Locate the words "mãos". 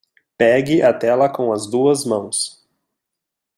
2.05-2.65